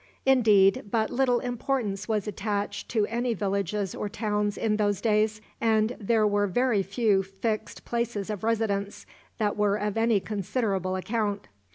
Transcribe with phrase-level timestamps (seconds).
[0.25, 5.95] Indeed, but little importance was attached to any villages or towns in those days, and
[5.99, 9.05] there were very few fixed places of residence
[9.37, 11.49] that were of any considerable account.